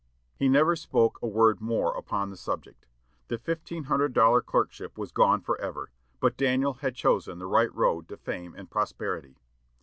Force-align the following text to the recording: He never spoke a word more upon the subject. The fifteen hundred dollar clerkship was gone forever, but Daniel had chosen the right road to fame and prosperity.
He 0.35 0.49
never 0.49 0.75
spoke 0.75 1.19
a 1.21 1.27
word 1.27 1.61
more 1.61 1.95
upon 1.95 2.31
the 2.31 2.35
subject. 2.35 2.87
The 3.27 3.37
fifteen 3.37 3.83
hundred 3.83 4.13
dollar 4.13 4.41
clerkship 4.41 4.97
was 4.97 5.11
gone 5.11 5.41
forever, 5.41 5.91
but 6.19 6.37
Daniel 6.37 6.73
had 6.73 6.95
chosen 6.95 7.37
the 7.37 7.45
right 7.45 7.71
road 7.71 8.07
to 8.09 8.17
fame 8.17 8.55
and 8.55 8.67
prosperity. 8.67 9.37